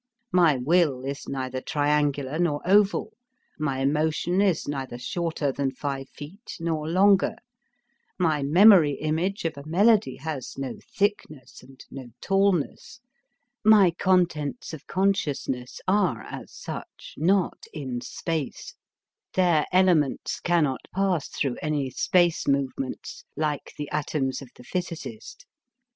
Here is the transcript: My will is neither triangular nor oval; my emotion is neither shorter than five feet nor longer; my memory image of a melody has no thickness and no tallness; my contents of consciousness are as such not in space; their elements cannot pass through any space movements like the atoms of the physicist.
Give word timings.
My 0.31 0.57
will 0.57 1.05
is 1.05 1.29
neither 1.29 1.61
triangular 1.61 2.39
nor 2.39 2.59
oval; 2.65 3.13
my 3.59 3.81
emotion 3.81 4.41
is 4.41 4.67
neither 4.67 4.97
shorter 4.97 5.51
than 5.51 5.69
five 5.69 6.09
feet 6.09 6.57
nor 6.59 6.89
longer; 6.89 7.35
my 8.17 8.41
memory 8.41 8.93
image 8.93 9.45
of 9.45 9.57
a 9.59 9.63
melody 9.63 10.15
has 10.15 10.57
no 10.57 10.79
thickness 10.95 11.61
and 11.61 11.85
no 11.91 12.07
tallness; 12.19 12.99
my 13.63 13.91
contents 13.91 14.73
of 14.73 14.87
consciousness 14.87 15.79
are 15.87 16.23
as 16.23 16.51
such 16.51 17.13
not 17.15 17.65
in 17.71 18.01
space; 18.01 18.73
their 19.35 19.67
elements 19.71 20.39
cannot 20.39 20.81
pass 20.95 21.27
through 21.27 21.57
any 21.61 21.91
space 21.91 22.47
movements 22.47 23.23
like 23.37 23.71
the 23.77 23.87
atoms 23.91 24.41
of 24.41 24.49
the 24.55 24.63
physicist. 24.63 25.45